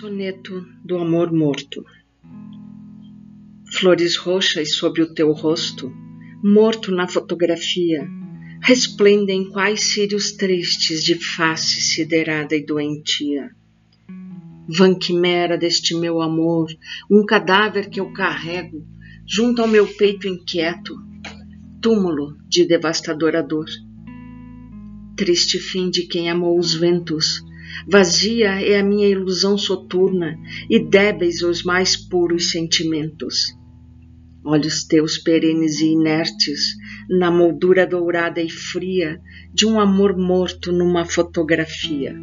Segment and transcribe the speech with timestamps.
[0.00, 1.86] Soneto do Amor Morto
[3.70, 5.88] Flores roxas sobre o teu rosto,
[6.42, 8.04] morto na fotografia,
[8.60, 13.52] resplendem quais círios tristes de face siderada e doentia.
[14.68, 16.66] Vã quimera deste meu amor,
[17.08, 18.84] um cadáver que eu carrego
[19.24, 20.96] junto ao meu peito inquieto,
[21.80, 23.66] túmulo de devastadora dor.
[25.16, 27.44] Triste fim de quem amou os ventos,
[27.86, 33.54] Vazia é a minha ilusão soturna e débeis os mais puros sentimentos.
[34.44, 36.74] Olhos teus perenes e inertes
[37.08, 39.20] na moldura dourada e fria
[39.52, 42.14] de um amor morto numa fotografia.